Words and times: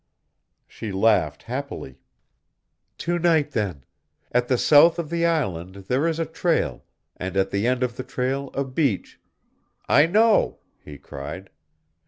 She 0.65 0.91
laughed 0.91 1.43
happily. 1.43 1.99
"To 2.97 3.19
night, 3.19 3.51
then. 3.51 3.83
At 4.31 4.47
the 4.47 4.57
south 4.57 4.97
of 4.97 5.11
the 5.11 5.27
island 5.27 5.75
there 5.75 6.07
is 6.07 6.17
a 6.17 6.25
trail, 6.25 6.83
and 7.17 7.37
at 7.37 7.51
the 7.51 7.67
end 7.67 7.83
of 7.83 7.97
the 7.97 8.03
trail 8.03 8.49
a 8.55 8.63
beach" 8.65 9.21
"I 9.87 10.07
know!" 10.07 10.57
he 10.83 10.97
cried. 10.97 11.51